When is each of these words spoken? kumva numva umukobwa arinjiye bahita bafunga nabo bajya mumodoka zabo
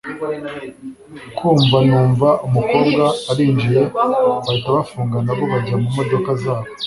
kumva 1.37 1.77
numva 1.87 2.29
umukobwa 2.47 3.03
arinjiye 3.31 3.81
bahita 4.45 4.69
bafunga 4.77 5.17
nabo 5.25 5.43
bajya 5.51 5.75
mumodoka 5.81 6.29
zabo 6.41 6.69